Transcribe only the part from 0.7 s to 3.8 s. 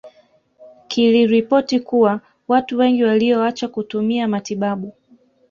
Kiliripoti kuwa watu wengi walioacha